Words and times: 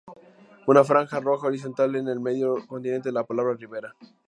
Una 0.65 0.83
franja 0.83 1.19
roja 1.19 1.45
horizontal 1.45 1.95
en 1.95 2.07
el 2.07 2.19
medio 2.19 2.55
contiene 2.65 3.11
la 3.11 3.23
palabra 3.23 3.53
"Rivera". 3.53 3.93